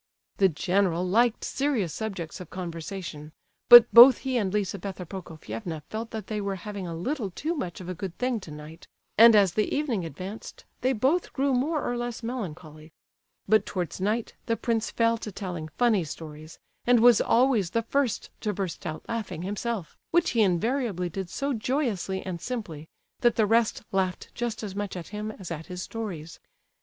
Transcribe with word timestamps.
The 0.37 0.49
general 0.49 1.07
liked 1.07 1.43
serious 1.43 1.93
subjects 1.93 2.39
of 2.41 2.49
conversation; 2.49 3.33
but 3.69 3.85
both 3.93 4.17
he 4.25 4.35
and 4.35 4.51
Lizabetha 4.51 5.05
Prokofievna 5.05 5.83
felt 5.89 6.09
that 6.09 6.25
they 6.25 6.41
were 6.41 6.55
having 6.55 6.87
a 6.87 6.95
little 6.95 7.29
too 7.29 7.53
much 7.53 7.79
of 7.79 7.87
a 7.87 7.93
good 7.93 8.17
thing 8.17 8.39
tonight, 8.39 8.87
and 9.15 9.35
as 9.35 9.53
the 9.53 9.71
evening 9.71 10.03
advanced, 10.03 10.65
they 10.81 10.91
both 10.91 11.31
grew 11.33 11.53
more 11.53 11.87
or 11.87 11.95
less 11.97 12.23
melancholy; 12.23 12.91
but 13.47 13.63
towards 13.63 14.01
night, 14.01 14.33
the 14.47 14.57
prince 14.57 14.89
fell 14.89 15.19
to 15.19 15.31
telling 15.31 15.67
funny 15.77 16.03
stories, 16.03 16.57
and 16.83 16.99
was 16.99 17.21
always 17.21 17.69
the 17.69 17.83
first 17.83 18.31
to 18.39 18.53
burst 18.55 18.87
out 18.87 19.03
laughing 19.07 19.43
himself, 19.43 19.95
which 20.09 20.31
he 20.31 20.41
invariably 20.41 21.09
did 21.09 21.29
so 21.29 21.53
joyously 21.53 22.25
and 22.25 22.41
simply 22.41 22.87
that 23.19 23.35
the 23.35 23.45
rest 23.45 23.83
laughed 23.91 24.33
just 24.33 24.63
as 24.63 24.73
much 24.75 24.95
at 24.97 25.09
him 25.09 25.29
as 25.29 25.51
at 25.51 25.67
his 25.67 25.83
stories. 25.83 26.39